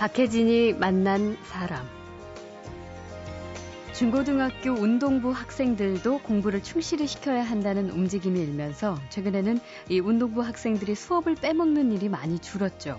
[0.00, 1.86] 박혜진이 만난 사람.
[3.92, 9.60] 중고등학교 운동부 학생들도 공부를 충실히 시켜야 한다는 움직임이 일면서 최근에는
[9.90, 12.98] 이 운동부 학생들이 수업을 빼먹는 일이 많이 줄었죠.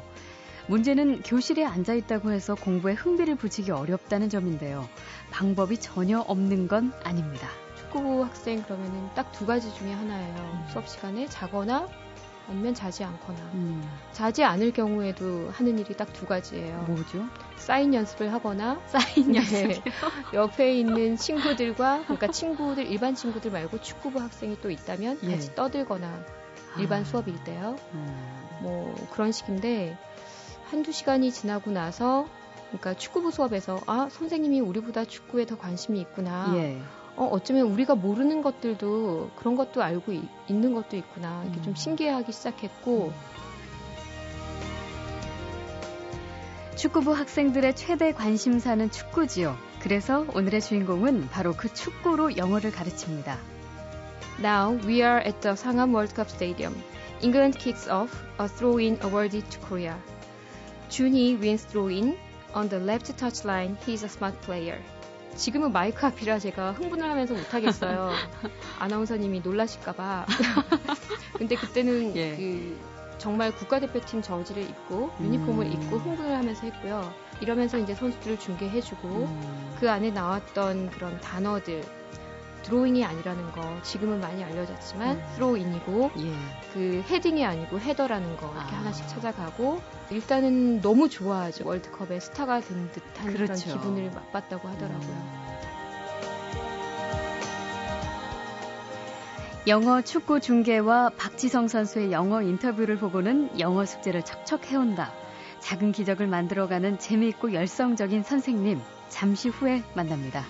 [0.68, 4.88] 문제는 교실에 앉아 있다고 해서 공부에 흥미를 붙이기 어렵다는 점인데요.
[5.32, 7.48] 방법이 전혀 없는 건 아닙니다.
[7.78, 10.36] 축구부 학생 그러면은 딱 두 가지 중에 하나예요.
[10.36, 10.68] 음.
[10.72, 11.88] 수업 시간에 자거나
[12.52, 13.40] 아니면 자지 않거나.
[13.54, 13.82] 음.
[14.12, 16.84] 자지 않을 경우에도 하는 일이 딱 두 가지예요.
[16.88, 17.26] 뭐죠?
[17.56, 19.82] 사인 연습을 하거나 사인 연습 네.
[20.34, 25.32] 옆에 있는 친구들과 그러니까 친구들 일반 친구들 말고 축구부 학생이 또 있다면 예.
[25.32, 26.26] 같이 떠들거나
[26.78, 27.04] 일반 아.
[27.06, 27.78] 수업일 때요.
[27.94, 28.60] 음.
[28.62, 29.98] 뭐 그런 식인데
[30.70, 32.28] 한두 시간이 지나고 나서
[32.68, 36.54] 그러니까 축구부 수업에서 아 선생님이 우리보다 축구에 더 관심이 있구나.
[36.58, 36.82] 예.
[37.22, 41.44] 어, 어쩌면 우리가 모르는 것들도 그런 것도 알고 이, 있는 것도 있구나.
[41.44, 41.64] 이렇게 음.
[41.66, 43.14] 좀 신기해하기 시작했고.
[46.76, 49.56] 축구부 학생들의 최대 관심사는 축구지요.
[49.82, 53.38] 그래서 오늘의 주인공은 바로 그 축구로 영어를 가르칩니다.
[54.40, 56.74] Now we are at the Sangam World Cup Stadium.
[57.22, 59.96] England kicks off a throw-in awarded to Korea.
[60.90, 62.18] Juni wins throw-in.
[62.56, 64.82] On the left touchline, he's a smart player.
[65.36, 68.12] 지금은 마이크 앞이라 제가 흥분을 하면서 못하겠어요.
[68.80, 70.26] 아나운서님이 놀라실까봐.
[71.38, 72.36] 근데 그때는 예.
[72.36, 72.78] 그
[73.18, 75.72] 정말 국가대표팀 저지를 입고 유니폼을 음.
[75.72, 77.14] 입고 흥분을 하면서 했고요.
[77.40, 79.76] 이러면서 이제 선수들을 중계해주고 음.
[79.80, 81.84] 그 안에 나왔던 그런 단어들
[82.64, 85.24] 드로잉이 아니라는 거 지금은 많이 알려졌지만 음.
[85.36, 86.34] 스로인이고 예.
[86.74, 88.80] 그 헤딩이 아니고 헤더라는 거 이렇게 아.
[88.80, 93.54] 하나씩 찾아가고 일단은 너무 좋아하죠 월드컵의 스타가 된 듯한 그렇죠.
[93.54, 95.10] 그런 기분을 맛봤다고 하더라고요.
[95.10, 95.42] 음.
[99.68, 105.14] 영어 축구 중계와 박지성 선수의 영어 인터뷰를 보고는 영어 숙제를 척척 해온다.
[105.60, 108.82] 작은 기적을 만들어가는 재미있고 열성적인 선생님.
[109.10, 110.44] 잠시 후에 만납니다.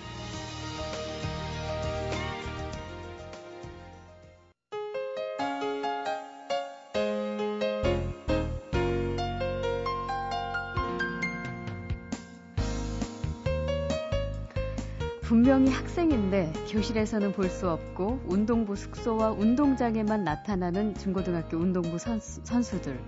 [16.12, 22.98] 학생인데 교실에서는 볼 수 없고 운동부 숙소와 운동장에만 나타나는 중고등학교 운동부 선수, 선수들.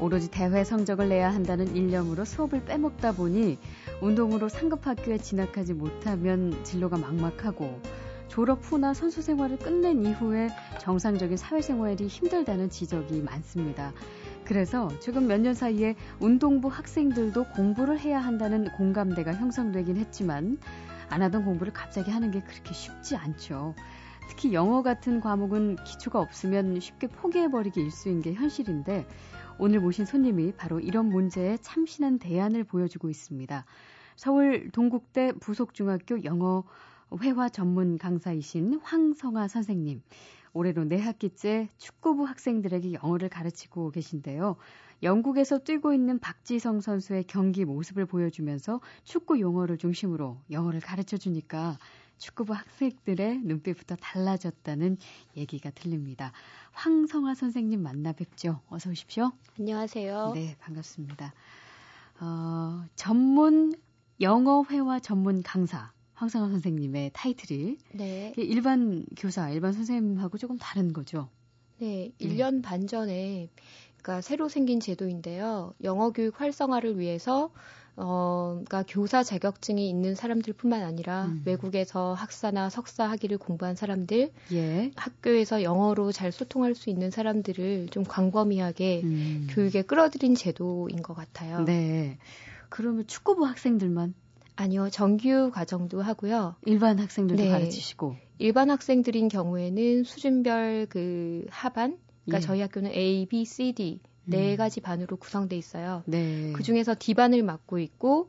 [0.00, 3.58] 오로지 대회 성적을 내야 한다는 일념으로 수업을 빼먹다 보니
[4.00, 7.80] 운동으로 상급 학교에 진학하지 못하면 진로가 막막하고
[8.26, 10.48] 졸업 후나 선수 생활을 끝낸 이후에
[10.80, 13.92] 정상적인 사회생활이 힘들다는 지적이 많습니다.
[14.44, 20.58] 그래서 최근 몇 년 사이에 운동부 학생들도 공부를 해야 한다는 공감대가 형성되긴 했지만
[21.12, 23.74] 안 하던 공부를 갑자기 하는 게 그렇게 쉽지 않죠.
[24.28, 29.06] 특히 영어 같은 과목은 기초가 없으면 쉽게 포기해버리기 일수인 게 현실인데
[29.58, 33.64] 오늘 모신 손님이 바로 이런 문제에 참신한 대안을 보여주고 있습니다.
[34.16, 36.64] 서울 동국대 부속중학교 영어
[37.20, 40.02] 회화 전문 강사이신 황성아 선생님.
[40.54, 44.56] 올해로 4학기째 축구부 학생들에게 영어를 가르치고 계신데요.
[45.02, 51.78] 영국에서 뛰고 있는 박지성 선수의 경기 모습을 보여주면서 축구 용어를 중심으로 영어를 가르쳐 주니까
[52.18, 54.96] 축구부 학생들의 눈빛부터 달라졌다는
[55.36, 56.32] 얘기가 들립니다.
[56.70, 58.60] 황성아 선생님 만나 뵙죠.
[58.68, 59.32] 어서 오십시오.
[59.58, 60.32] 안녕하세요.
[60.34, 61.34] 네, 반갑습니다.
[62.20, 63.74] 어, 전문
[64.20, 68.32] 영어 회화 전문 강사 황성아 선생님의 타이틀이 네.
[68.36, 71.28] 일반 교사, 일반 선생님하고 조금 다른 거죠.
[71.78, 72.62] 네, 1년 네.
[72.62, 73.48] 반 전에
[74.02, 75.74] 그러니까 새로 생긴 제도인데요.
[75.84, 77.50] 영어 교육 활성화를 위해서
[77.94, 81.42] 어, 그러니까 교사 자격증이 있는 사람들뿐만 아니라 음.
[81.44, 84.90] 외국에서 학사나 석사 학위를 공부한 사람들, 예.
[84.96, 89.46] 학교에서 영어로 잘 소통할 수 있는 사람들을 좀 광범위하게 음.
[89.50, 91.64] 교육에 끌어들인 제도인 것 같아요.
[91.64, 92.18] 네.
[92.70, 94.14] 그러면 축구부 학생들만
[94.56, 96.56] 아니요, 정규 과정도 하고요.
[96.64, 97.50] 일반 학생들도 네.
[97.50, 98.16] 가르치시고.
[98.38, 102.40] 일반 학생들인 경우에는 수준별 그 하반, 그러니까 예.
[102.40, 104.56] 저희 학교는 A, B, C, D 네 음.
[104.56, 106.02] 가지 반으로 구성돼 있어요.
[106.06, 106.52] 네.
[106.52, 108.28] 그 중에서 D반을 맡고 있고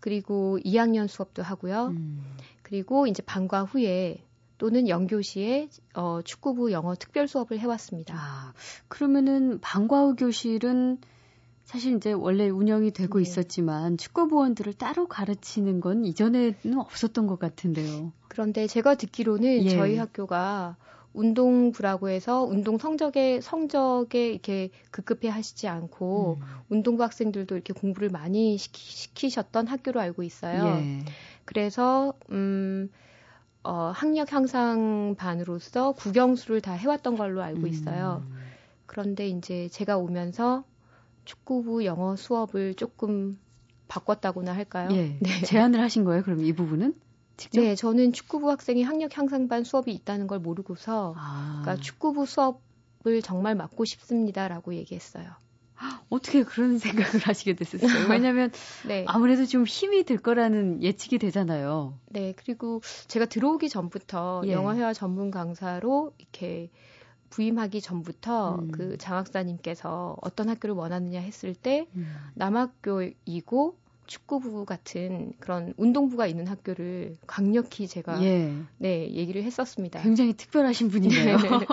[0.00, 1.88] 그리고 2학년 수업도 하고요.
[1.88, 2.22] 음.
[2.62, 4.24] 그리고 이제 방과 후에
[4.58, 8.14] 또는 영교시에 어, 축구부 영어 특별 수업을 해왔습니다.
[8.16, 8.52] 아,
[8.88, 10.98] 그러면은 방과 후 교실은
[11.64, 13.22] 사실 이제 원래 운영이 되고 네.
[13.22, 18.12] 있었지만 축구부원들을 따로 가르치는 건 이전에는 없었던 것 같은데요.
[18.28, 19.68] 그런데 제가 듣기로는 예.
[19.70, 20.76] 저희 학교가
[21.14, 26.46] 운동부라고 해서 운동 성적에 성적에 이렇게 급급해 하시지 않고 음.
[26.68, 30.66] 운동부 학생들도 이렇게 공부를 많이 시키, 셨던 학교로 알고 있어요.
[30.66, 31.04] 예.
[31.44, 32.90] 그래서 음
[33.62, 38.24] 어, 학력 향상 반으로서 국영수를 다 해왔던 걸로 알고 있어요.
[38.26, 38.36] 음.
[38.86, 40.64] 그런데 이제 제가 오면서
[41.24, 43.38] 축구부 영어 수업을 조금
[43.88, 44.90] 바꿨다고나 할까요?
[44.92, 45.16] 예.
[45.22, 45.42] 네.
[45.42, 46.22] 제안을 하신 거예요?
[46.22, 46.94] 그럼 이 부분은?
[47.36, 47.60] 직접?
[47.60, 51.60] 네, 저는 축구부 학생이 학력 향상반 수업이 있다는 걸 모르고서 아.
[51.62, 55.30] 그러니까 축구부 수업을 정말 맡고 싶습니다라고 얘기했어요.
[56.08, 56.78] 어떻게 그런
[57.12, 58.08] 생각을 하시게 됐었어요?
[58.08, 58.50] 왜냐하면
[58.86, 59.04] 네.
[59.08, 61.98] 아무래도 좀 힘이 들 거라는 예측이 되잖아요.
[62.10, 64.52] 네, 그리고 제가 들어오기 전부터 예.
[64.52, 66.70] 영어회화 전문 강사로 이렇게
[67.30, 68.70] 부임하기 전부터 음.
[68.70, 72.14] 그 장학사님께서 어떤 학교를 원하느냐 했을 때 음.
[72.34, 78.54] 남학교이고 축구부 같은 그런 운동부가 있는 학교를 강력히 제가 예.
[78.78, 80.02] 네 얘기를 했었습니다.
[80.02, 81.36] 굉장히 특별하신 분이네요.
[81.38, 81.66] 네.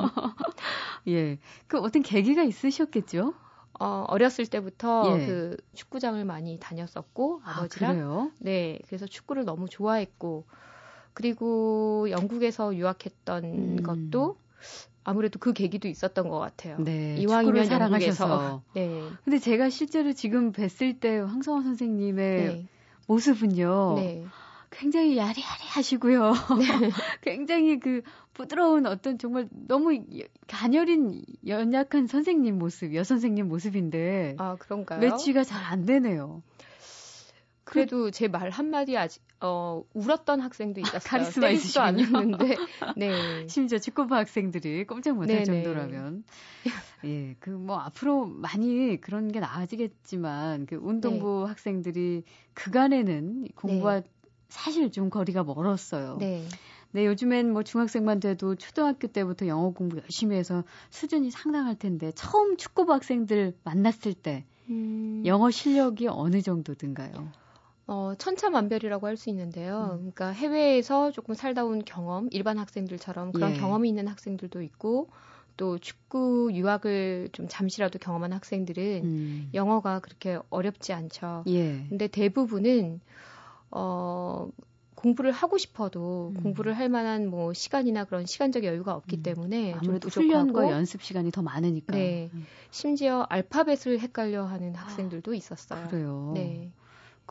[1.07, 3.33] 예, 그 어떤 계기가 있으셨겠죠?
[3.79, 5.25] 어, 어렸을 때부터 예.
[5.25, 8.31] 그 축구장을 많이 다녔었고 아, 아버지랑 그래요?
[8.39, 10.45] 네 그래서 축구를 너무 좋아했고
[11.13, 13.83] 그리고 영국에서 유학했던 음.
[13.83, 14.37] 것도
[15.03, 16.77] 아무래도 그 계기도 있었던 것 같아요.
[16.79, 18.61] 네, 이왕이면 사랑하셔서.
[18.73, 19.03] 네.
[19.23, 22.67] 근데 제가 실제로 지금 뵀을 때 황성원 선생님의 네.
[23.07, 23.95] 모습은요.
[23.97, 24.25] 네.
[24.69, 26.31] 굉장히 야리야리하시고요.
[26.31, 26.91] 네.
[27.21, 28.03] 굉장히 그
[28.33, 29.99] 부드러운 어떤 정말 너무
[30.47, 34.35] 가녀린 연약한 선생님 모습, 여선생님 모습인데.
[34.37, 34.99] 아 그런가요?
[34.99, 36.41] 매치가 잘 안 되네요.
[37.63, 40.99] 그래도 그, 제말 한마디 아직 어 울었던 학생도 있었어요.
[41.03, 41.85] 카리스마 있으시군요.
[41.85, 42.57] 않았는데.
[42.97, 43.47] 네.
[43.47, 45.45] 심지어 축구부 학생들이 꼼짝 못할 네네.
[45.45, 46.23] 정도라면.
[47.05, 51.49] 예, 그 뭐 앞으로 많이 그런 게 나아지겠지만 그 운동부 네.
[51.49, 52.23] 학생들이
[52.53, 54.07] 그간에는 공부와 네.
[54.49, 56.17] 사실 좀 거리가 멀었어요.
[56.19, 56.45] 네.
[56.91, 62.57] 네, 요즘엔 뭐 중학생만 돼도 초등학교 때부터 영어 공부 열심히 해서 수준이 상당할 텐데 처음
[62.57, 65.23] 축구부 학생들 만났을 때 음...
[65.25, 67.31] 영어 실력이 어느 정도든가요?
[67.87, 69.91] 어, 천차만별이라고 할 수 있는데요.
[69.93, 69.97] 음.
[69.97, 73.59] 그러니까 해외에서 조금 살다 온 경험, 일반 학생들처럼 그런 예.
[73.59, 75.09] 경험이 있는 학생들도 있고
[75.57, 79.49] 또 축구 유학을 좀 잠시라도 경험한 학생들은 음.
[79.53, 81.43] 영어가 그렇게 어렵지 않죠.
[81.47, 81.85] 예.
[81.89, 83.01] 근데 대부분은
[83.71, 84.49] 어
[84.95, 86.43] 공부를 하고 싶어도 음.
[86.43, 89.23] 공부를 할 만한 뭐 시간이나 그런 시간적 여유가 없기 음.
[89.23, 91.95] 때문에 아무래도 훈련과 연습 시간이 더 많으니까.
[91.95, 92.29] 네.
[92.33, 92.45] 음.
[92.69, 95.87] 심지어 알파벳을 헷갈려 하는 학생들도 있었어요.
[95.89, 96.31] 그래요.
[96.35, 96.71] 네.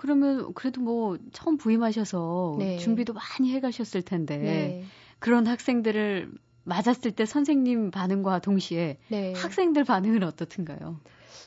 [0.01, 2.79] 그러면 그래도 뭐 처음 부임하셔서 네.
[2.79, 4.85] 준비도 많이 해가셨을 텐데 네.
[5.19, 6.33] 그런 학생들을
[6.65, 9.35] 맞았을 때 선생님 반응과 동시에 네.
[9.35, 10.99] 학생들 반응은 어떻든가요?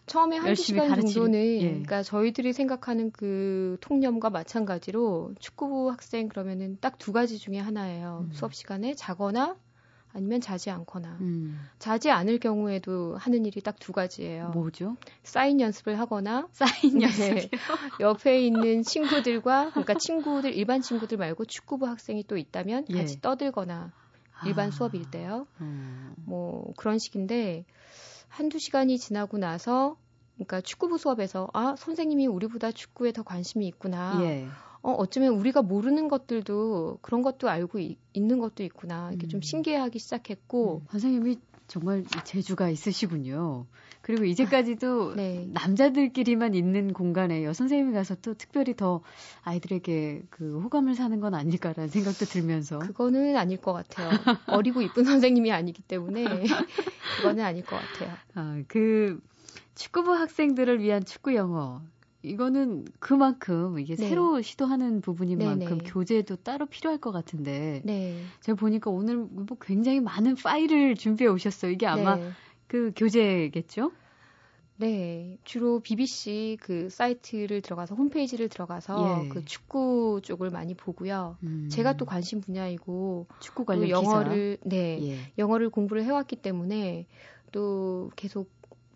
[0.06, 1.68] 처음에 한두 시간 가르치는, 정도는 예.
[1.70, 8.28] 그러니까 저희들이 생각하는 그 통념과 마찬가지로 축구부 학생 그러면은 딱 두 가지 중에 하나예요.
[8.28, 8.34] 음.
[8.34, 9.56] 수업 시간에 자거나
[10.14, 11.60] 아니면 자지 않거나 음.
[11.80, 14.52] 자지 않을 경우에도 하는 일이 딱 두 가지예요.
[14.52, 14.96] 뭐죠?
[15.24, 17.06] 사인 연습을 하거나 사인 네.
[17.06, 17.50] 연습
[18.00, 22.94] 옆에 있는 친구들과 그러니까 친구들 일반 친구들 말고 축구부 학생이 또 있다면 예.
[22.94, 23.92] 같이 떠들거나
[24.46, 24.72] 일반 아.
[24.72, 25.48] 수업일 때요.
[25.60, 26.14] 음.
[26.26, 27.66] 뭐 그런 식인데
[28.30, 29.98] 한두 시간이 지나고 나서
[30.36, 34.20] 그러니까 축구부 수업에서 아 선생님이 우리보다 축구에 더 관심이 있구나.
[34.24, 34.48] 예.
[34.84, 39.10] 어, 어쩌면 우리가 모르는 것들도 그런 것도 알고 이, 있는 것도 있구나.
[39.12, 39.30] 이렇게 음.
[39.30, 40.82] 좀 신기해하기 시작했고.
[40.84, 43.66] 음, 선생님이 정말 재주가 있으시군요.
[44.02, 45.50] 그리고 이제까지도 네.
[45.54, 49.02] 남자들끼리만 있는 공간에 여선생님이 가서 또 특별히 더
[49.44, 52.80] 아이들에게 그 호감을 사는 건 아닐까라는 생각도 들면서.
[52.80, 54.10] 그거는 아닐 것 같아요.
[54.48, 56.26] 어리고 이쁜 선생님이 아니기 때문에
[57.16, 58.18] 그거는 아닐 것 같아요.
[58.36, 59.22] 아, 그
[59.76, 61.82] 축구부 학생들을 위한 축구 영어
[62.24, 64.10] 이거는 그만큼 이게 네.
[64.10, 65.66] 새로 시도하는 부분인 네네.
[65.66, 68.22] 만큼 교재도 따로 필요할 것 같은데 네.
[68.42, 71.72] 제가 보니까 오늘 뭐 굉장히 많은 파일을 준비해 오셨어요.
[71.72, 72.32] 이게 아마 네.
[72.68, 73.92] 그 교재겠죠?
[74.78, 79.30] 네, 주로 BBC 그 사이트를 들어가서 홈페이지를 들어가서 예.
[79.30, 81.38] 그 축구 쪽을 많이 보고요.
[81.44, 81.70] 음.
[81.70, 84.70] 제가 또 관심 분야이고 축구 관련 영어를 기사.
[84.76, 85.18] 네, 예.
[85.38, 87.06] 영어를 공부를 해왔기 때문에
[87.52, 88.50] 또 계속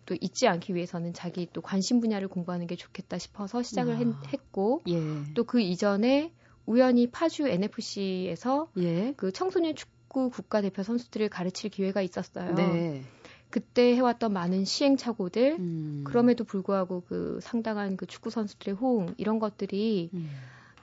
[0.08, 4.80] 또 잊지 않기 위해서는 자기 또 관심 분야를 공부하는 게 좋겠다 싶어서 시작을 아, 했고
[4.88, 4.98] 예.
[5.34, 6.32] 또그 이전에
[6.64, 9.12] 우연히 파주 NFC에서 예.
[9.18, 12.54] 그 청소년 축구 국가대표 선수들을 가르칠 기회가 있었어요.
[12.54, 13.02] 네.
[13.50, 16.04] 그때 해왔던 많은 시행착오들, 음.
[16.06, 20.30] 그럼에도 불구하고 그 상당한 그 축구 선수들의 호응 이런 것들이 음.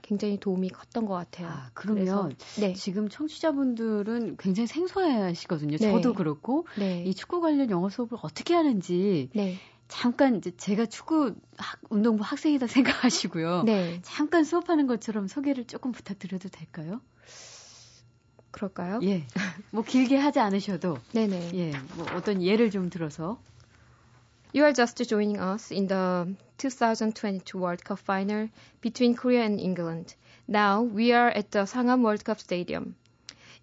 [0.05, 1.47] 굉장히 도움이 컸던 것 같아요.
[1.47, 2.29] 아, 그러면 그래서,
[2.61, 2.73] 네.
[2.73, 5.77] 지금 청취자분들은 굉장히 생소하시거든요.
[5.77, 5.91] 네.
[5.91, 7.03] 저도 그렇고 네.
[7.03, 9.57] 이 축구 관련 영어 수업을 어떻게 하는지 네.
[9.87, 12.67] 잠깐 이제 제가 축구 학, 운동부 학생이다
[13.33, 13.63] 생각하시고요.
[13.63, 13.99] 네.
[14.03, 17.01] 잠깐 수업하는 것처럼 소개를 조금 부탁드려도 될까요?
[18.51, 18.99] 그럴까요?
[19.03, 19.25] 예.
[19.71, 20.99] 뭐 길게 하지 않으셔도.
[21.13, 21.51] 네네.
[21.55, 21.71] 예.
[21.95, 23.39] 뭐 어떤 예를 좀 들어서.
[24.51, 28.49] You are just joining us in the 2022 World Cup final
[28.79, 30.15] between Korea and England.
[30.47, 32.95] Now we are at the Sangam World Cup Stadium.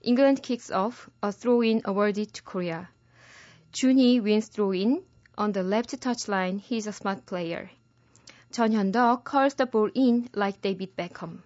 [0.03, 2.89] England kicks off a throw-in awarded to Korea.
[3.73, 5.03] Juni wins throw-in
[5.39, 6.61] on the left touchline.
[6.61, 7.71] He's a smart player.
[8.51, 11.39] John Hyun-duk curls the ball in like David Beckham.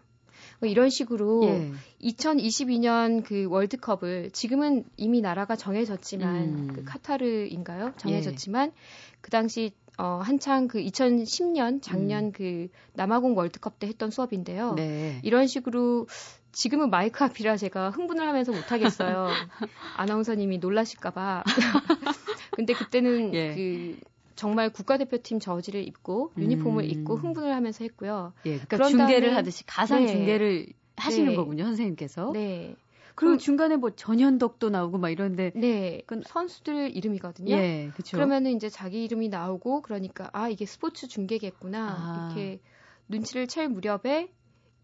[0.60, 1.72] 뭐 이런 식으로 예.
[2.02, 6.72] 2022년 그 월드컵을 지금은 이미 나라가 정해졌지만 음.
[6.74, 7.94] 그 카타르인가요?
[7.96, 8.72] 정해졌지만 예.
[9.20, 12.32] 그 당시 어 한창 그 2010년 작년 음.
[12.32, 14.74] 그 남아공 월드컵 때 했던 수업인데요.
[14.74, 15.20] 네.
[15.22, 16.06] 이런 식으로
[16.52, 19.28] 지금은 마이크 앞이라 제가 흥분을 하면서 못 하겠어요.
[19.96, 21.44] 아나운서님이 놀라실까봐.
[22.56, 23.54] 근데 그때는 예.
[23.54, 23.98] 그
[24.36, 26.90] 정말 국가대표팀 저지를 입고 유니폼을 음.
[26.90, 28.34] 입고 흥분을 하면서 했고요.
[28.44, 30.12] 예, 그러니까 중계를 하듯이 가상 네.
[30.12, 30.66] 중계를
[30.96, 31.36] 하시는 네.
[31.36, 32.32] 거군요, 선생님께서.
[32.32, 32.76] 네.
[33.14, 36.02] 그리고 그, 중간에 뭐 전현덕도 나오고 막 이런데 네.
[36.06, 37.54] 그 선수들 이름이거든요.
[37.54, 38.16] 예, 그렇죠.
[38.16, 41.88] 그러면은 이제 자기 이름이 나오고 그러니까 아, 이게 스포츠 중계겠구나.
[41.88, 42.30] 아.
[42.34, 42.60] 이렇게
[43.08, 44.28] 눈치를 챌 무렵에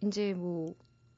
[0.03, 0.75] 이제 뭐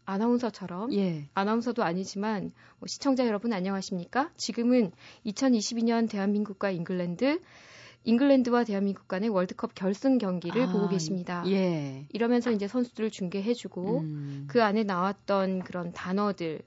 [0.06, 1.28] 아나운서처럼 예.
[1.34, 4.30] 아나운서도 아니지만 뭐 시청자 여러분 안녕하십니까?
[4.36, 4.90] 지금은
[5.24, 7.40] 2022년 대한민국과 잉글랜드
[8.04, 11.42] 잉글랜드와 대한민국 간의 월드컵 결승 경기를 아, 보고 계십니다.
[11.46, 12.06] 예.
[12.12, 14.44] 이러면서 이제 선수들을 중계해주고 음.
[14.46, 16.60] 그 안에 나왔던 그런 단어들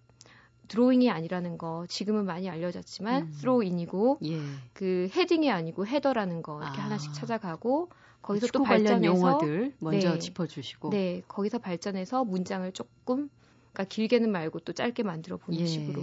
[0.67, 3.31] 드로잉이 아니라는 거 지금은 많이 알려졌지만 음.
[3.31, 4.39] 스로인이고 예.
[4.73, 6.85] 그 헤딩이 아니고 헤더라는 거 이렇게 아.
[6.85, 7.89] 하나씩 찾아가고
[8.21, 13.29] 거기서 또 발전해서 용어들 먼저 네, 짚어주시고 네 거기서 발전해서 문장을 조금
[13.71, 15.65] 그러니까 길게는 말고 또 짧게 만들어 보는 예.
[15.65, 16.01] 식으로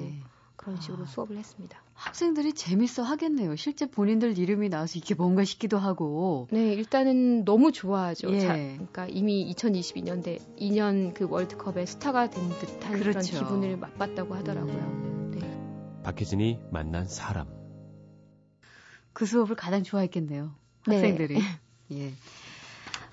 [0.65, 1.07] 그런 식으로 아.
[1.07, 1.79] 수업을 했습니다.
[1.93, 3.55] 학생들이 재밌어 하겠네요.
[3.57, 6.49] 실제 본인들 이름이 나와서 이게 뭔가 싶기도 하고.
[6.51, 8.33] 네, 일단은 너무 좋아하죠.
[8.33, 8.41] 예.
[8.41, 13.31] 자, 그러니까 이미 2022년대 2년 그 월드컵의 스타가 된 듯한 그렇죠.
[13.31, 14.75] 그런 기분을 맛봤다고 하더라고요.
[14.75, 15.31] 음.
[15.39, 16.03] 네.
[16.03, 17.47] 박혜진이 만난 사람.
[19.13, 20.55] 그 수업을 가장 좋아했겠네요.
[20.87, 20.97] 네.
[20.97, 21.35] 학생들이.
[21.35, 21.41] 네.
[21.93, 22.13] 예.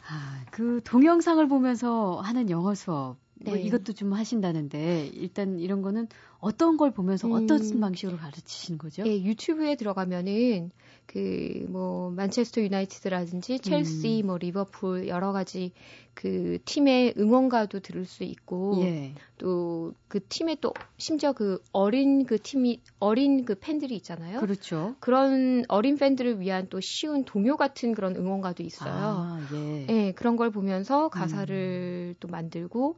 [0.09, 3.17] 아, 그 동영상을 보면서 하는 영어 수업.
[3.43, 3.61] 뭐 네.
[3.61, 6.07] 이것도 좀 하신다는데 일단 이런 거는
[6.39, 9.03] 어떤 걸 보면서 음, 어떤 방식으로 가르치시는 거죠?
[9.05, 10.71] 예, 유튜브에 들어가면은
[11.05, 14.27] 그 뭐 만체스터 유나이티드라든지 첼시, 음.
[14.27, 15.71] 뭐 리버풀 여러 가지
[16.13, 19.13] 그 팀의 응원가도 들을 수 있고 예.
[19.37, 24.39] 또그 팀에 또 심지어 그 어린 그 팀이 어린 그 팬들이 있잖아요.
[24.39, 24.95] 그렇죠.
[24.99, 28.93] 그런 어린 팬들을 위한 또 쉬운 동요 같은 그런 응원가도 있어요.
[28.93, 29.87] 아, 예.
[29.89, 32.15] 예, 그런 걸 보면서 가사를 음.
[32.19, 32.97] 또 만들고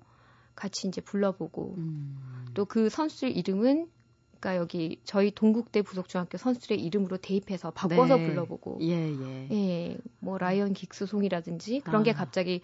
[0.55, 2.45] 같이 이제 불러보고 음.
[2.53, 3.87] 또그 선수들 이름은
[4.39, 8.27] 그러니까 여기 저희 동국대 부속중학교 선수들의 이름으로 대입해서 바꿔서 네.
[8.27, 9.47] 불러보고 예, 예.
[9.51, 12.03] 예, 뭐 라이언 긱스 송이라든지 그런 아.
[12.03, 12.61] 게 갑자기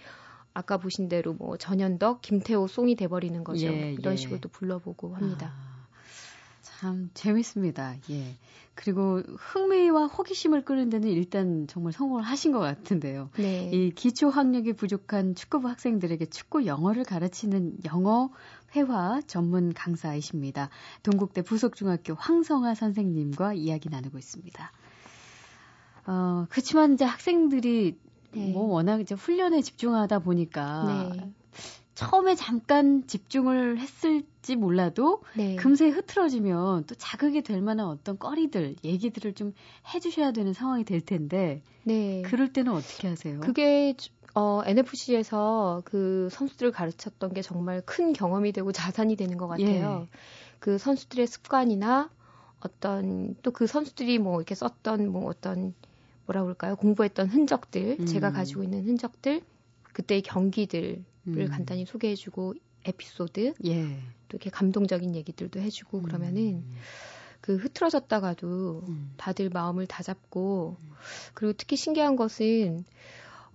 [0.53, 3.67] 아까 보신 대로 뭐 전현덕, 김태호 송이 돼버리는 거죠.
[3.67, 4.17] 예, 이런 예.
[4.17, 5.53] 식으로 도 불러보고 합니다.
[5.55, 5.68] 아.
[6.79, 7.95] 참 재밌습니다.
[8.09, 8.37] 예.
[8.73, 13.29] 그리고 흥미와 호기심을 끄는 데는 일단 정말 성공을 하신 것 같은데요.
[13.35, 13.69] 네.
[13.73, 18.29] 이 기초 학력이 부족한 축구부 학생들에게 축구 영어를 가르치는 영어
[18.77, 20.69] 회화 전문 강사이십니다.
[21.03, 24.71] 동국대 부속중학교 황성아 선생님과 이야기 나누고 있습니다.
[26.07, 27.97] 어, 그렇지만 이제 학생들이
[28.31, 28.51] 네.
[28.53, 31.33] 뭐 워낙 이제 훈련에 집중하다 보니까 네.
[31.95, 35.55] 처음에 잠깐 집중을 했을지 몰라도 네.
[35.57, 39.53] 금세 흐트러지면 또 자극이 될 만한 어떤 꺼리들, 얘기들을 좀
[39.93, 42.21] 해주셔야 되는 상황이 될 텐데, 네.
[42.23, 43.39] 그럴 때는 어떻게 하세요?
[43.41, 43.95] 그게
[44.33, 50.07] 어, NFC에서 그 선수들을 가르쳤던 게 정말 큰 경험이 되고 자산이 되는 것 같아요.
[50.09, 50.17] 예.
[50.59, 52.09] 그 선수들의 습관이나
[52.61, 55.73] 어떤 또 그 선수들이 뭐 이렇게 썼던 뭐 어떤
[56.25, 56.75] 뭐라 그럴까요?
[56.75, 58.05] 공부했던 흔적들, 음.
[58.05, 59.41] 제가 가지고 있는 흔적들,
[59.93, 61.03] 그때의 경기들,
[61.37, 61.47] 음.
[61.49, 62.55] 간단히 소개해주고
[62.85, 63.83] 에피소드 예.
[64.27, 66.03] 또 이렇게 감동적인 얘기들도 해주고 음.
[66.03, 66.63] 그러면은
[67.41, 69.13] 그 흐트러졌다가도 음.
[69.17, 70.91] 다들 마음을 다잡고 음.
[71.33, 72.85] 그리고 특히 신기한 것은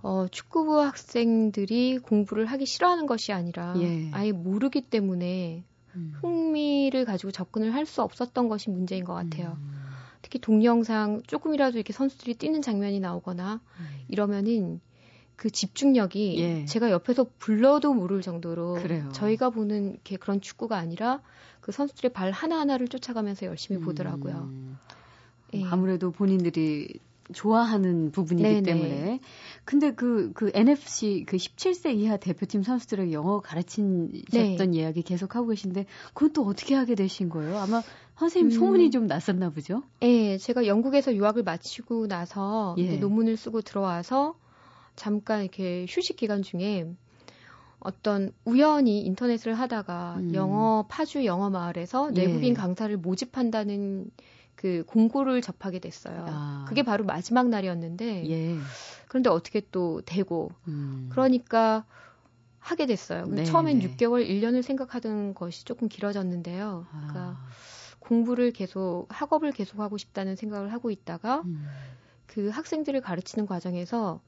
[0.02, 4.10] 어, 축구부 학생들이 공부를 하기 싫어하는 것이 아니라 예.
[4.12, 5.64] 아예 모르기 때문에
[5.96, 6.12] 음.
[6.20, 9.56] 흥미를 가지고 접근을 할 수 없었던 것이 문제인 것 같아요.
[9.58, 9.84] 음.
[10.20, 13.86] 특히 동영상 조금이라도 이렇게 선수들이 뛰는 장면이 나오거나 음.
[14.08, 14.80] 이러면은
[15.36, 16.64] 그 집중력이 예.
[16.64, 19.08] 제가 옆에서 불러도 모를 정도로 그래요.
[19.12, 21.20] 저희가 보는 이렇게 그런 축구가 아니라
[21.60, 23.84] 그 선수들의 발 하나하나를 쫓아가면서 열심히 음.
[23.84, 24.50] 보더라고요.
[25.54, 25.64] 예.
[25.64, 27.00] 아무래도 본인들이
[27.32, 28.62] 좋아하는 부분이기 네네.
[28.62, 29.20] 때문에.
[29.64, 34.78] 근데 그, 그 NFC, 그 17세 이하 대표팀 선수들에게 영어 가르치셨던 네.
[34.78, 37.56] 이야기 계속 하고 계신데, 그건 또 어떻게 하게 되신 거예요?
[37.58, 37.82] 아마
[38.16, 38.58] 선생님 음.
[38.58, 39.82] 소문이 좀 났었나 보죠?
[40.00, 42.96] 네, 제가 영국에서 유학을 마치고 나서 예.
[42.96, 44.36] 논문을 쓰고 들어와서
[44.96, 46.86] 잠깐 이렇게 휴식 기간 중에
[47.80, 50.34] 어떤 우연히 인터넷을 하다가 음.
[50.34, 52.26] 영어 파주 영어 마을에서 예.
[52.26, 54.10] 내국인 강사를 모집한다는
[54.56, 56.24] 그 공고를 접하게 됐어요.
[56.28, 56.64] 아.
[56.68, 58.58] 그게 바로 마지막 날이었는데 예.
[59.08, 61.08] 그런데 어떻게 또 되고 음.
[61.10, 61.84] 그러니까
[62.58, 63.26] 하게 됐어요.
[63.26, 63.88] 네, 처음엔 네.
[63.88, 66.86] 6개월, 1년을 생각하던 것이 조금 길어졌는데요.
[66.90, 66.96] 아.
[66.96, 67.36] 그러니까
[67.98, 71.66] 공부를 계속 학업을 계속하고 싶다는 생각을 하고 있다가 음.
[72.26, 74.20] 그 학생들을 가르치는 과정에서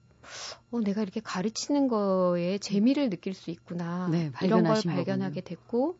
[0.70, 4.08] 어, 내가 이렇게 가르치는 거에 재미를 느낄 수 있구나.
[4.10, 5.44] 네, 이런 걸 발견하게 거군요.
[5.44, 5.98] 됐고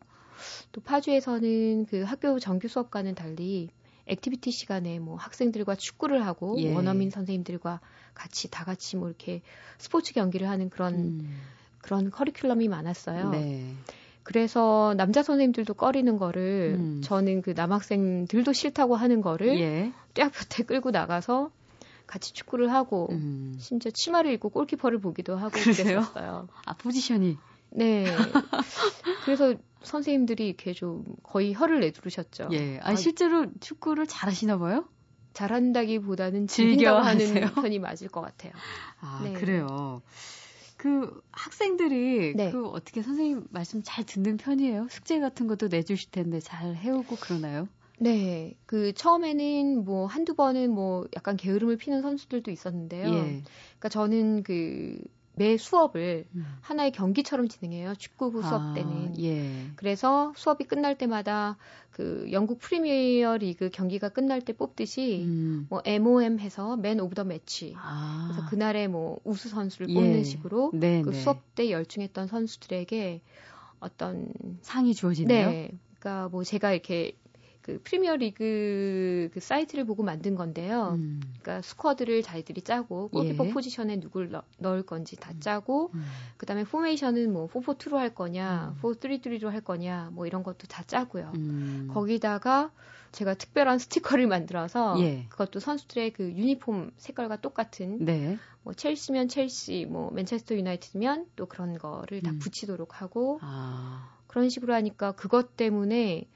[0.71, 3.69] 또 파주에서는 그 학교 정규 수업과는 달리
[4.05, 6.73] activity 시간에 뭐 학생들과 축구를 하고 예.
[6.73, 7.81] 원어민 선생님들과
[8.13, 9.41] 같이 다 같이 뭐 이렇게
[9.77, 11.37] 스포츠 경기를 하는 그런 음,
[11.79, 13.31] 그런 커리큘럼이 많았어요.
[13.31, 13.73] 네.
[14.23, 17.01] 그래서 남자 선생님들도 꺼리는 거를 음.
[17.01, 19.93] 저는 그 남학생들도 싫다고 하는 거를 예.
[20.13, 21.51] 땡볕에 끌고 나가서
[22.07, 23.55] 같이 축구를 하고 음.
[23.59, 25.51] 심지어 치마를 입고 골키퍼를 보기도 하고?
[25.51, 26.47] 그랬었어요.
[26.65, 27.37] 아, 포지션이.
[27.69, 28.05] 네.
[29.25, 32.49] 그래서 선생님들이 이렇게 좀 거의 혀를 내두르셨죠.
[32.53, 32.79] 예.
[32.79, 34.85] 아, 아, 실제로 축구를 잘하시나 봐요?
[35.33, 37.45] 잘한다기보다는 즐겨 즐긴다고 하는 하세요?
[37.61, 38.53] 편이 맞을 것 같아요.
[38.99, 39.33] 아, 네.
[39.33, 40.01] 그래요.
[40.77, 42.51] 그 학생들이 네.
[42.51, 44.87] 그 어떻게 선생님 말씀 잘 듣는 편이에요?
[44.89, 47.67] 숙제 같은 것도 내주실 텐데 잘 해오고 그러나요?
[47.97, 48.55] 네.
[48.65, 53.07] 그 처음에는 뭐 한두 번은 뭐 약간 게으름을 피는 선수들도 있었는데요.
[53.07, 53.43] 예.
[53.79, 54.99] 그러니까 저는 그
[55.37, 56.45] 매 수업을 음.
[56.61, 57.93] 하나의 경기처럼 진행해요.
[57.95, 59.21] 축구부 수업 아, 때는.
[59.21, 59.67] 예.
[59.75, 61.57] 그래서 수업이 끝날 때마다
[61.91, 65.67] 그 영국 프리미어 리그 경기가 끝날 때 뽑듯이 음.
[65.69, 67.75] 뭐 MOM 해서 man of the match.
[67.77, 68.31] 아.
[68.31, 69.93] 그래서 그날의 뭐 우수 선수를 예.
[69.93, 71.19] 뽑는 식으로 네, 그 네.
[71.21, 73.21] 수업 때 열중했던 선수들에게
[73.79, 75.49] 어떤 상이 주어지네요.
[75.51, 75.71] 네.
[75.99, 77.15] 그러니까 뭐 제가 이렇게
[77.67, 80.93] 그 프리미어 리그 그 사이트를 보고 만든 건데요.
[80.95, 81.19] 음.
[81.41, 83.49] 그러니까 squad를 자기들이 짜고 골키퍼 예.
[83.51, 86.05] 포지션에 누굴 넣, 넣을 건지 다 짜고 음.
[86.37, 88.81] 그다음에 포메이션은 뭐 4-4-2로 할 거냐, 음.
[88.81, 91.33] 4-3-3로 할 거냐, 뭐 이런 것도 다 짜고요.
[91.35, 91.89] 음.
[91.93, 92.71] 거기다가
[93.11, 93.79] 제가 특별한
[94.17, 95.25] 스티커를 만들어서 예.
[95.27, 98.37] 그것도 선수들의 그 유니폼 색깔과 똑같은 네.
[98.63, 102.39] 뭐 첼시면 첼시, 뭐 맨체스터 유나이티드면 또 그런 거를 다 음.
[102.39, 104.16] 붙이도록 하고 아.
[104.37, 106.27] 그런 식으로 하니까 그것 때문에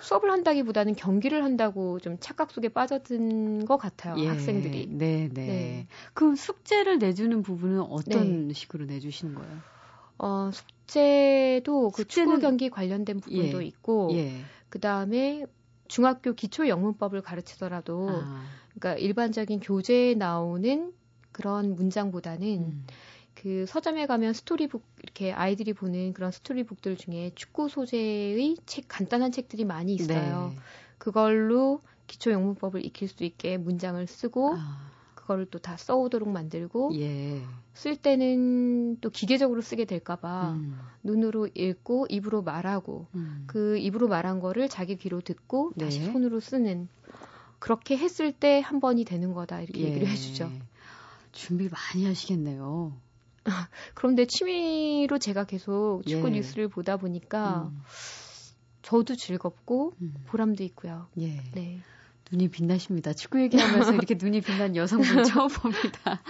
[0.00, 4.16] 수업을 한다기보다는 경기를 한다고 좀 착각 속에 빠져든 것 같아요.
[4.18, 4.26] 예.
[4.26, 4.88] 학생들이.
[4.90, 5.46] 네, 네.
[5.46, 5.86] 네.
[6.12, 9.58] 그럼 숙제를 내주는 부분은 어떤 식으로 내주시는 거예요?
[10.18, 13.66] 어, 숙제도 그 숙제는- 축구 경기 관련된 부분도 예.
[13.66, 14.32] 있고 예.
[14.68, 15.46] 그 다음에
[15.86, 18.42] 중학교 기초 영문법을 가르치더라도 아.
[18.74, 20.92] 그러니까 일반적인 교재에 나오는
[21.30, 22.86] 그런 문장보다는 음.
[23.36, 29.64] 그 서점에 가면 스토리북 이렇게 아이들이 보는 그런 스토리북들 중에 축구 소재의 책 간단한 책들이
[29.64, 30.52] 많이 있어요.
[30.54, 30.58] 네.
[30.98, 34.90] 그걸로 기초 영문법을 익힐 수 있게 문장을 쓰고 아.
[35.14, 37.42] 그거를 또 다 써오도록 만들고 예.
[37.74, 40.78] 쓸 때는 또 기계적으로 쓰게 될까봐 음.
[41.02, 43.44] 눈으로 읽고 입으로 말하고 음.
[43.46, 45.84] 그 입으로 말한 거를 자기 귀로 듣고 네.
[45.86, 46.88] 다시 손으로 쓰는
[47.58, 49.88] 그렇게 했을 때 한 번이 되는 거다 이렇게 예.
[49.88, 50.50] 얘기를 해주죠.
[51.32, 52.96] 준비 많이 하시겠네요.
[53.94, 56.32] 그런데 취미로 제가 계속 축구 예.
[56.32, 57.82] 뉴스를 보다 보니까 음.
[58.82, 60.14] 저도 즐겁고 음.
[60.26, 61.06] 보람도 있고요.
[61.18, 61.42] 예.
[61.54, 61.80] 네.
[62.30, 63.12] 눈이 빛나십니다.
[63.12, 66.22] 축구 얘기하면서 이렇게 눈이 빛난 여성분 처음 봅니다.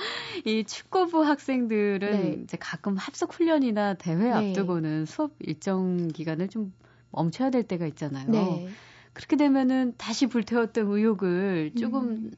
[0.44, 2.40] 이 축구부 학생들은 네.
[2.42, 4.32] 이제 가끔 합숙 훈련이나 대회 네.
[4.32, 6.72] 앞두고는 수업 일정 기간을 좀
[7.12, 8.30] 멈춰야 될 때가 있잖아요.
[8.30, 8.68] 네.
[9.14, 12.30] 그렇게 되면은 다시 불태웠던 의욕을 조금 음.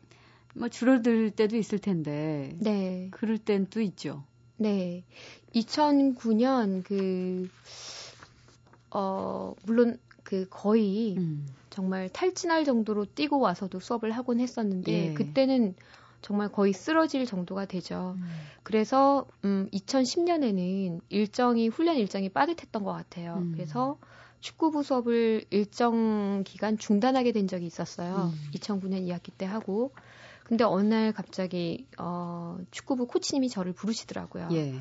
[0.55, 3.09] 뭐 줄어들 때도 있을 텐데 네.
[3.11, 4.25] 그럴 땐 또 있죠.
[4.59, 5.05] 네.
[5.55, 7.49] 2009년 그,
[8.91, 11.47] 어, 물론 그 거의 음.
[11.71, 15.15] 정말 탈진할 정도로 뛰고 와서도 수업을 하곤 했었는데 예.
[15.15, 15.75] 그때는
[16.21, 18.17] 정말 거의 쓰러질 정도가 되죠.
[18.63, 23.37] 그래서 음 2010년에는 일정이 훈련 일정이 빠듯했던 것 같아요.
[23.37, 23.53] 음.
[23.55, 23.97] 그래서
[24.41, 28.33] 축구부 수업을 일정 기간 중단하게 된 적이 있었어요.
[28.33, 28.51] 음.
[28.55, 29.93] 2009년 2학기 때 하고
[30.49, 34.49] 근데 어느 날 갑자기 어 축구부 코치님이 저를 부르시더라고요.
[34.53, 34.75] 예.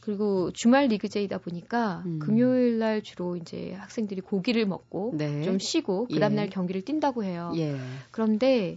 [0.00, 2.18] 그리고 주말 리그제이다 보니까 음.
[2.20, 5.42] 금요일 날 주로 이제 학생들이 고기를 먹고 네.
[5.42, 6.36] 좀 쉬고 그 다음 예.
[6.36, 7.52] 날 경기를 뛴다고 해요.
[7.56, 7.76] 예.
[8.10, 8.76] 그런데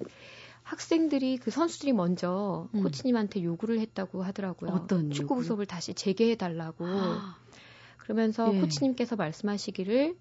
[0.64, 2.84] 학생들이 그 선수들이 먼저 음.
[2.84, 4.72] 코치님한테 요구를 했다고 하더라고요.
[4.72, 5.44] 어떤 축구부 요구?
[5.46, 6.86] 수업을 다시 재개해 달라고.
[8.00, 8.60] 그러면서 예.
[8.60, 10.18] 코치님께서 말씀하시기를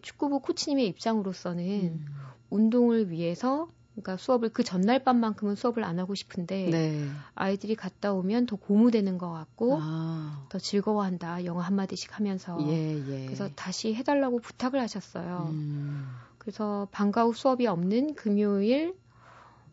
[0.00, 2.06] 축구부 코치님의 입장으로서는 음.
[2.48, 7.08] 운동을 위해서 그러니까 수업을 그 전날 밤만큼은 수업을 안 하고 싶은데 네.
[7.34, 10.46] 아이들이 갔다 오면 더 고무되는 것 같고 아.
[10.48, 13.26] 더 즐거워한다 영어 한 마디씩 하면서 예, 예.
[13.26, 15.48] 그래서 다시 해달라고 부탁을 하셨어요.
[15.50, 16.08] 음.
[16.38, 18.94] 그래서 방과 후 수업이 없는 금요일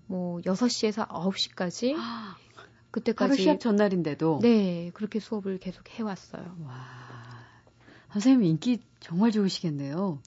[0.06, 1.96] 뭐 6시에서 9시까지
[2.92, 6.56] 그때까지 하루 시합 전날인데도 네, 그렇게 수업을 계속 해왔어요.
[6.66, 7.00] 와.
[8.12, 10.20] 선생님 인기 정말 좋으시겠네요.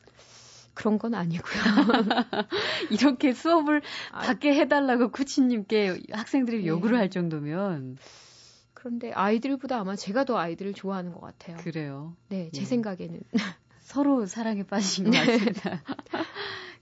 [0.74, 1.62] 그런 건 아니고요.
[2.90, 4.20] 이렇게 수업을 아.
[4.20, 6.66] 받게 해달라고 코치님께 학생들이 네.
[6.66, 7.98] 요구를 할 정도면
[8.72, 11.56] 그런데 아이들보다 아마 제가 더 아이들을 좋아하는 것 같아요.
[11.58, 12.16] 그래요.
[12.28, 12.64] 네, 제 예.
[12.64, 13.20] 생각에는.
[13.80, 15.82] 서로 사랑에 빠지신 것 같습니다.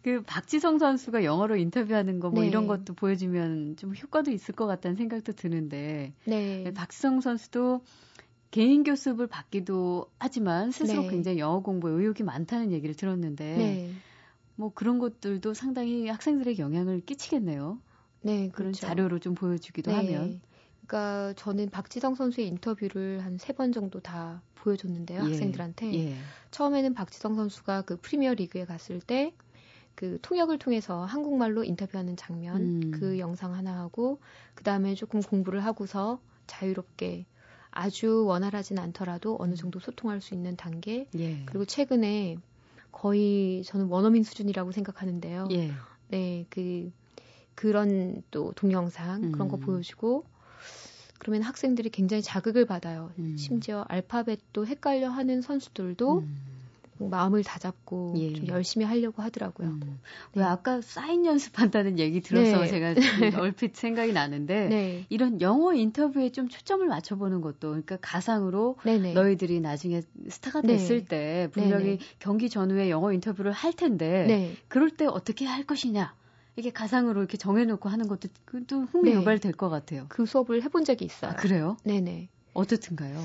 [0.03, 2.47] 그 박지성 선수가 영어로 인터뷰하는 거뭐 네.
[2.47, 6.73] 이런 것도 보여주면 좀 효과도 있을 것 같다는 생각도 드는데 네.
[6.75, 7.83] 박지성 선수도
[8.51, 11.09] 개인 교습을 받기도 하지만 스스로 네.
[11.09, 13.93] 굉장히 영어 공부에 의욕이 많다는 얘기를 들었는데 네.
[14.57, 17.79] 뭐 그런 것들도 상당히 학생들에게 영향을 끼치겠네요.
[18.23, 18.87] 네, 그런 그렇죠.
[18.87, 19.97] 자료로 좀 보여주기도 네.
[19.97, 20.41] 하면.
[20.87, 25.95] 그러니까 저는 박지성 선수의 인터뷰를 한 세 번 정도 다 보여줬는데요, 예, 학생들한테.
[25.95, 26.17] 예.
[26.51, 29.33] 처음에는 박지성 선수가 그 프리미어 리그에 갔을 때
[29.95, 32.91] 그 통역을 통해서 한국말로 인터뷰하는 장면 음.
[32.91, 34.19] 그 영상 하나 하고
[34.55, 37.27] 그 다음에 조금 공부를 하고서 자유롭게
[37.71, 41.45] 아주 원활하진 않더라도 어느 정도 소통할 수 있는 단계 예.
[41.47, 42.37] 그리고 최근에
[42.93, 45.49] 거의 저는 원어민 수준이라고 생각하는데요.
[45.53, 45.73] 예.
[46.09, 46.91] 네, 그
[47.55, 49.61] 그런 또 동영상 그런 거 음.
[49.61, 50.25] 보여주고
[51.19, 53.13] 그러면 학생들이 굉장히 자극을 받아요.
[53.19, 53.37] 음.
[53.37, 56.41] 심지어 알파벳도 헷갈려 하는 선수들도 음.
[57.09, 58.33] 마음을 다잡고 예.
[58.35, 59.69] 좀 열심히 하려고 하더라고요.
[59.69, 60.01] 음.
[60.35, 62.67] 왜 아까 사인 연습한다는 얘기 들어서 네.
[62.67, 63.01] 제가 좀
[63.41, 69.15] 얼핏 생각이 나는데 네, 이런 영어 인터뷰에 좀 초점을 맞춰보는 것도 그러니까 가상으로 네네.
[69.15, 70.75] 너희들이 나중에 스타가 네.
[70.75, 71.99] 됐을 때 분명히 네네.
[72.19, 76.15] 경기 전후에 영어 인터뷰를 할 텐데 네, 그럴 때 어떻게 할 것이냐
[76.57, 79.17] 이게 가상으로 이렇게 정해놓고 하는 것도 그것도 흥미 네.
[79.17, 80.07] 유발될 것 같아요.
[80.09, 81.31] 그 수업을 해본 적이 있어요.
[81.31, 81.77] 아, 그래요?
[81.85, 82.29] 네네.
[82.53, 83.19] 어떻든가요?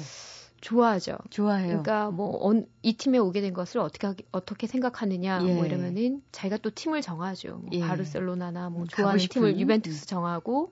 [0.66, 1.18] 좋아하죠.
[1.30, 1.68] 좋아해요.
[1.84, 2.52] 그러니까 뭐
[2.82, 5.54] 이 팀에 오게 된 것을 어떻게 어떻게 생각하느냐 예.
[5.56, 7.58] 뭐 이러면은 자기가 또 팀을 정하죠.
[7.58, 7.80] 뭐 예.
[7.82, 10.72] 바르셀로나나 뭐 음, 좋아하는 싶은, 팀을 유벤투스 정하고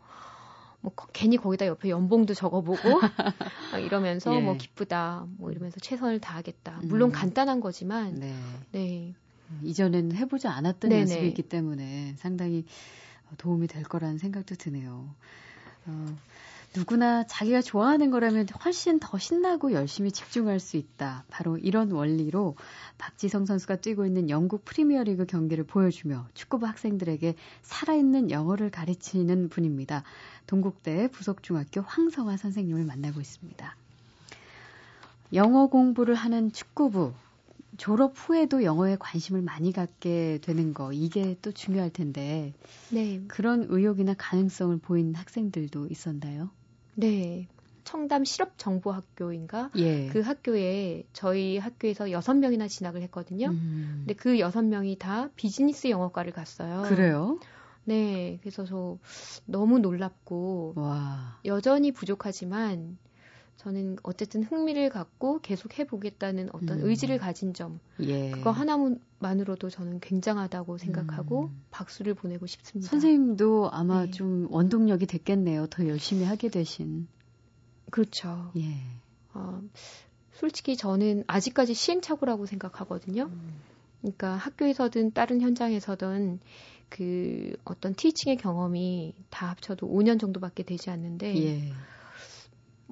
[0.81, 2.77] 뭐 거- 괜히 거기다 옆에 연봉도 적어보고
[3.71, 4.41] 막 이러면서 예.
[4.41, 6.81] 뭐 기쁘다 뭐 이러면서 최선을 다하겠다.
[6.83, 7.11] 물론 음.
[7.11, 8.33] 간단한 거지만 네.
[8.71, 9.13] 네.
[9.61, 11.01] 이전에는 해보지 않았던 네네.
[11.01, 12.65] 연습이 있기 때문에 상당히
[13.37, 15.13] 도움이 될 거라는 생각도 드네요.
[15.85, 16.05] 어,
[16.75, 21.23] 누구나 자기가 좋아하는 거라면 훨씬 더 신나고 열심히 집중할 수 있다.
[21.29, 22.55] 바로 이런 원리로
[22.97, 30.03] 박지성 선수가 뛰고 있는 영국 프리미어리그 경기를 보여주며 축구부 학생들에게 살아있는 영어를 가르치는 분입니다.
[30.47, 33.75] 동국대 부속중학교 황성화 선생님을 만나고 있습니다.
[35.33, 37.13] 영어 공부를 하는 축구부
[37.77, 42.53] 졸업 후에도 영어에 관심을 많이 갖게 되는 거 이게 또 중요할 텐데
[42.89, 43.21] 네.
[43.27, 46.49] 그런 의욕이나 가능성을 보인 학생들도 있었나요?
[46.95, 47.47] 네.
[47.83, 49.71] 청담 실업정보학교인가?
[49.77, 50.07] 예.
[50.07, 53.47] 그 학교에 저희 학교에서 여섯 명이나 진학을 했거든요.
[53.47, 56.83] 음, 근데 그 여섯 명이 다 비즈니스 영어과를 갔어요.
[56.83, 57.39] 그래요?
[57.83, 58.39] 네.
[58.41, 58.97] 그래서 저
[59.45, 61.39] 너무 놀랍고 와.
[61.45, 62.97] 여전히 부족하지만
[63.57, 66.85] 저는 어쨌든 흥미를 갖고 계속 해보겠다는 어떤 음.
[66.89, 68.31] 의지를 가진 점 예.
[68.31, 71.61] 그거 하나만으로도 저는 굉장하다고 생각하고 음.
[71.71, 72.89] 박수를 보내고 싶습니다.
[72.89, 74.11] 선생님도 아마 네.
[74.11, 75.67] 좀 원동력이 됐겠네요.
[75.67, 77.07] 더 열심히 하게 되신.
[77.89, 78.51] 그렇죠.
[78.57, 78.75] 예.
[79.33, 79.61] 어,
[80.33, 83.23] 솔직히 저는 아직까지 시행착오라고 생각하거든요.
[83.31, 83.61] 음.
[84.01, 86.39] 그러니까 학교에서든 다른 현장에서든
[86.89, 91.73] 그 어떤 티칭의 경험이 다 합쳐도 5년 정도밖에 되지 않는데 예.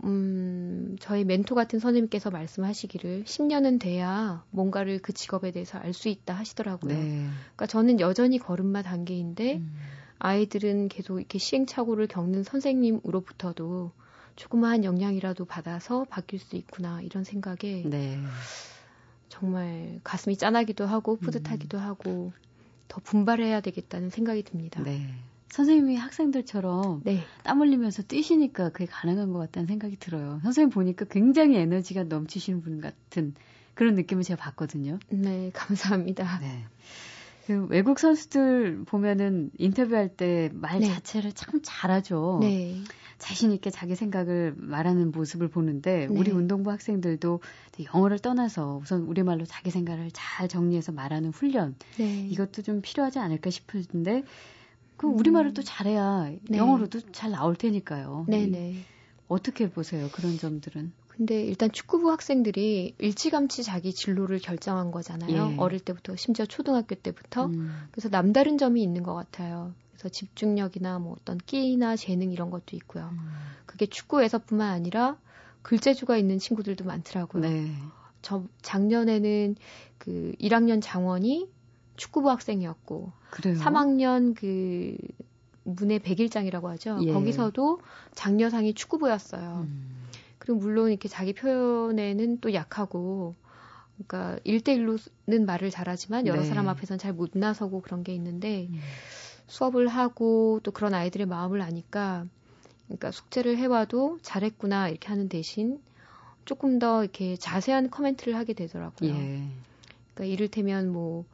[0.04, 6.34] 음, 저희 멘토 같은 선생님께서 말씀하시기를 10년은 돼야 뭔가를 그 직업에 대해서 알 수 있다
[6.34, 6.93] 하시더라고요.
[6.93, 7.27] 네.
[7.41, 9.77] 그러니까 저는 여전히 걸음마 단계인데 음.
[10.19, 13.91] 아이들은 계속 이렇게 시행착오를 겪는 선생님으로부터도
[14.36, 18.17] 조그마한 영향이라도 받아서 바뀔 수 있구나 이런 생각에 네.
[19.30, 22.32] 정말 가슴이 짠하기도 하고 뿌듯하기도 하고
[22.88, 24.84] 더 분발해야 되겠다는 생각이 듭니다.
[24.84, 25.13] 네.
[25.51, 27.19] 선생님이 학생들처럼 네.
[27.43, 30.39] 땀 흘리면서 뛰시니까 그게 가능한 것 같다는 생각이 들어요.
[30.43, 33.33] 선생님 보니까 굉장히 에너지가 넘치시는 분 같은
[33.73, 34.99] 그런 느낌을 제가 봤거든요.
[35.09, 36.39] 네, 감사합니다.
[36.39, 36.65] 네.
[37.47, 40.87] 그 외국 선수들 보면은 인터뷰할 때 말 네.
[40.87, 42.39] 자체를 참 잘하죠.
[42.41, 42.81] 네.
[43.17, 46.19] 자신 있게 자기 생각을 말하는 모습을 보는데 네.
[46.19, 47.39] 우리 운동부 학생들도
[47.93, 52.25] 영어를 떠나서 우선 우리말로 자기 생각을 잘 정리해서 말하는 훈련 네.
[52.27, 54.23] 이것도 좀 필요하지 않을까 싶은데
[55.01, 55.17] 그 음.
[55.17, 56.57] 우리말을 또 잘해야 네.
[56.59, 58.25] 영어로도 잘 나올 테니까요.
[58.27, 58.75] 네, 네.
[59.27, 60.09] 어떻게 보세요?
[60.11, 60.93] 그런 점들은.
[61.07, 65.53] 근데 일단 축구부 학생들이 일찌감치 자기 진로를 결정한 거잖아요.
[65.53, 65.57] 예.
[65.57, 67.47] 어릴 때부터 심지어 초등학교 때부터.
[67.47, 67.87] 음.
[67.91, 69.73] 그래서 남다른 점이 있는 것 같아요.
[69.93, 73.09] 그래서 집중력이나 뭐 어떤 끼나 재능 이런 것도 있고요.
[73.11, 73.29] 음.
[73.65, 75.17] 그게 축구에서뿐만 아니라
[75.63, 77.41] 글재주가 있는 친구들도 많더라고요.
[77.41, 77.73] 네.
[78.21, 79.55] 저 작년에는
[79.97, 81.49] 그 1학년 장원이
[82.01, 83.59] 축구부 학생이었고 그래요.
[83.59, 84.97] 3학년 그
[85.63, 86.97] 문해 백일장이라고 하죠.
[87.03, 87.13] 예.
[87.13, 87.79] 거기서도
[88.15, 89.67] 장려상이 축구부였어요.
[89.67, 90.07] 음.
[90.39, 93.35] 그리고 물론 이렇게 자기 표현에는 또 약하고
[93.93, 96.47] 그러니까 1대1로는 말을 잘하지만 여러 네.
[96.47, 98.79] 사람 앞에서는 잘못 나서고 그런 게 있는데 음.
[99.45, 102.25] 수업을 하고 또 그런 아이들의 마음을 아니까
[102.87, 105.79] 그러니까 숙제를 해와도 잘했구나 이렇게 하는 대신
[106.45, 109.11] 조금 더 이렇게 자세한 코멘트를 하게 되더라고요.
[109.11, 109.47] 예.
[110.15, 111.25] 그러니까 이를테면 뭐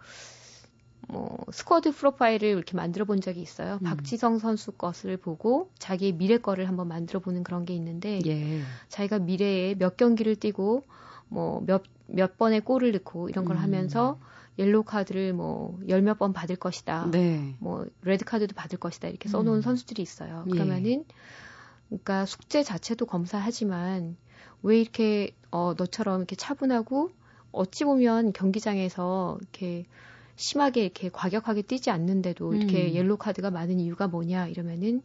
[1.08, 3.80] 뭐 squad profile을 이렇게 만들어 본 적이 있어요.
[3.82, 3.84] 음.
[3.86, 8.62] 박지성 선수 것을 보고 자기의 미래 거를 한번 만들어 보는 그런 게 있는데 예.
[8.90, 10.84] 자기가 미래에 몇 경기를 뛰고
[11.30, 13.62] 뭐 몇 몇 번의 골을 넣고 이런 걸 음.
[13.62, 14.18] 하면서
[14.58, 17.10] 옐로우 카드를 뭐 열 몇 번 받을 것이다.
[17.12, 17.56] 네.
[17.60, 19.08] 뭐 레드 카드도 받을 것이다.
[19.10, 19.62] 이렇게 써 놓은 음.
[19.62, 20.46] 선수들이 있어요.
[20.48, 20.52] 예.
[20.52, 21.04] 그러면은
[21.90, 24.16] 그러니까 숙제 자체도 검사하지만
[24.64, 27.12] 왜 이렇게 어 너처럼 이렇게 차분하고
[27.52, 29.86] 어찌 보면 경기장에서 이렇게
[30.38, 32.94] 심하게 이렇게 과격하게 뛰지 않는데도 이렇게 음.
[32.94, 35.02] 옐로 카드가 많은 이유가 뭐냐 이러면은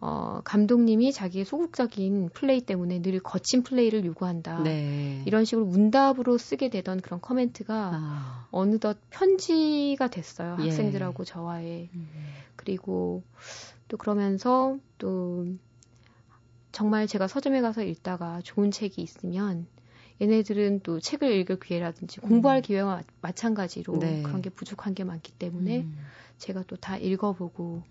[0.00, 4.62] 어, 감독님이 자기의 소극적인 플레이 때문에 늘 거친 플레이를 요구한다.
[4.62, 5.22] 네.
[5.26, 8.48] 이런 식으로 문답으로 쓰게 되던 그런 커멘트가 아.
[8.52, 10.56] 어느덧 편지가 됐어요.
[10.60, 10.64] 예.
[10.64, 11.88] 학생들하고 저와의.
[11.92, 12.08] 음.
[12.54, 13.24] 그리고
[13.88, 15.46] 또 그러면서 또
[16.70, 19.66] 정말 제가 서점에 가서 읽다가 좋은 책이 있으면
[20.20, 22.62] 얘네들은 또 책을 읽을 기회라든지 공부할 음.
[22.62, 24.22] 기회와 마찬가지로 네.
[24.22, 25.98] 그런 게 부족한 게 많기 때문에 음.
[26.38, 27.82] 제가 또 다 읽어보고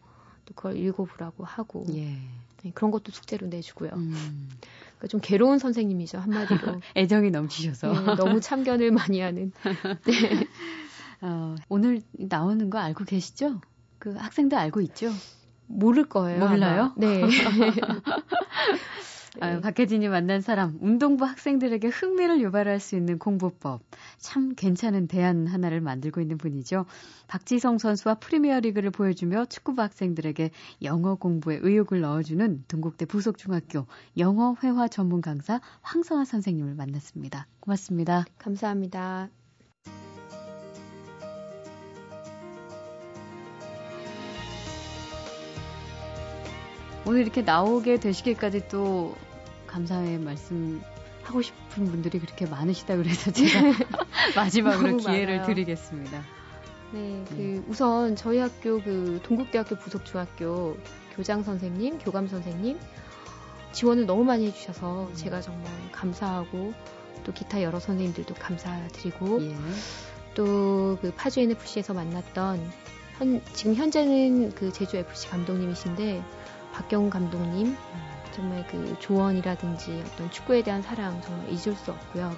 [0.46, 2.18] 또 그걸 읽어보라고 하고 예.
[2.64, 3.92] 네, 그런 것도 숙제로 내주고요.
[3.94, 4.50] 음.
[4.98, 6.82] 그러니까 좀 괴로운 선생님이죠 한마디로.
[6.96, 9.52] 애정이 넘치셔서 네, 너무 참견을 많이 하는.
[10.06, 10.48] 네.
[11.22, 13.62] 어, 오늘 나오는 거 알고 계시죠?
[14.00, 15.12] 그 학생들 알고 있죠?
[15.68, 16.40] 모를 거예요.
[16.48, 16.82] 몰라요?
[16.82, 16.94] 아마.
[16.98, 17.22] 네.
[19.40, 23.82] 아, 박혜진이 만난 사람, 운동부 학생들에게 흥미를 유발할 수 있는 공부법.
[24.18, 26.86] 참 괜찮은 대안 하나를 만들고 있는 분이죠.
[27.28, 30.52] 박지성 선수와 프리미어 리그를 보여주며 축구부 학생들에게
[30.84, 33.86] 영어 공부에 의욕을 넣어주는 동국대 부속중학교
[34.18, 37.48] 영어 회화 전문 강사 황성아 선생님을 만났습니다.
[37.60, 38.26] 고맙습니다.
[38.38, 39.30] 감사합니다.
[47.06, 49.16] 오늘 이렇게 나오게 되시기까지 또
[49.78, 50.82] 감사의 말씀
[51.22, 53.62] 하고 싶은 분들이 그렇게 많으시다 그래서 제가
[54.36, 55.46] 마지막으로 기회를 많아요.
[55.46, 56.24] 드리겠습니다.
[56.94, 57.62] 네, 그 네.
[57.68, 60.78] 우선 저희 학교 그 동국대학교 부속중학교
[61.16, 62.80] 교장 선생님, 교감 선생님
[63.74, 65.16] 지원을 너무 많이 해주셔서 음.
[65.16, 66.74] 제가 정말 감사하고
[67.24, 69.56] 또 기타 여러 선생님들도 감사드리고 예.
[70.34, 72.72] 또그 파주 NFC에서 만났던
[73.18, 76.24] 현, 지금 현재는 그 제주 FC 감독님이신데
[76.74, 77.76] 박경 감독님
[78.38, 82.32] 정말 그 조언이라든지 어떤 축구에 대한 사랑 정말 잊을 수 없고요.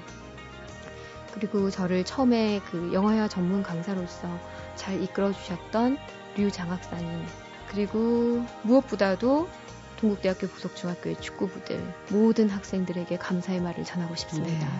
[1.34, 4.28] 그리고 저를 처음에 그 영화회화 전문 강사로서
[4.76, 5.98] 잘 이끌어 주셨던
[6.38, 7.26] 류 장학사님
[7.70, 9.50] 그리고 무엇보다도
[10.00, 14.66] 동국대학교 부속중학교의 축구부들 모든 학생들에게 감사의 말을 전하고 싶습니다.
[14.66, 14.72] 네.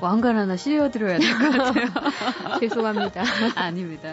[0.00, 1.86] 왕관 하나 씌워드려야 될 것 같아요.
[2.60, 3.22] 죄송합니다.
[3.56, 4.12] 아닙니다.